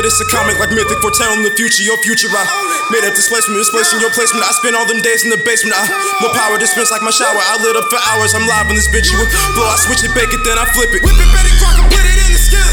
that 0.00 0.08
it's 0.08 0.20
a 0.24 0.28
comic 0.32 0.56
like 0.56 0.72
mythic 0.72 0.96
foretelling 1.04 1.44
the 1.44 1.52
future, 1.52 1.84
your 1.84 2.00
future. 2.00 2.32
I 2.32 2.48
made 2.88 3.04
a 3.04 3.12
displacement, 3.12 3.60
displacing 3.60 4.00
your 4.00 4.08
placement. 4.16 4.40
I 4.48 4.52
spent 4.56 4.72
all 4.72 4.88
them 4.88 5.04
days 5.04 5.28
in 5.28 5.30
the 5.30 5.36
basement. 5.44 5.76
I 5.76 5.84
more 6.24 6.32
power 6.32 6.56
dispense 6.56 6.88
like 6.88 7.04
my 7.04 7.12
shower. 7.12 7.36
I 7.36 7.60
lit 7.60 7.76
up 7.76 7.84
for 7.92 8.00
hours. 8.08 8.32
I'm 8.32 8.48
live 8.48 8.72
in 8.72 8.80
this 8.80 8.88
bitch. 8.88 9.12
You 9.12 9.20
would 9.20 9.28
blow, 9.52 9.68
I 9.68 9.76
switch 9.76 10.00
it, 10.00 10.16
bake 10.16 10.32
it, 10.32 10.40
then 10.48 10.56
I 10.56 10.64
flip 10.72 10.88
it. 10.96 11.04
Whip 11.04 11.20
it, 11.20 11.30
Betty 11.36 11.52
Crocker, 11.60 11.84
put 11.92 12.04
it 12.08 12.16
in 12.16 12.32
the 12.32 12.40
skillet. 12.40 12.69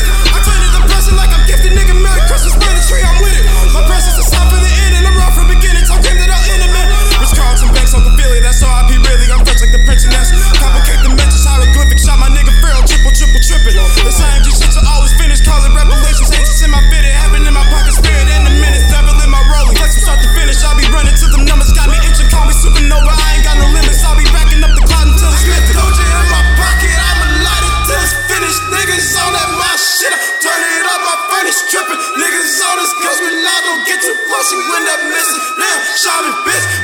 She 34.48 34.56
when 34.56 34.88
up 34.88 35.02
missing. 35.12 35.44
Damn, 35.60 35.82
shopping 36.00 36.32
bitch. 36.48 36.77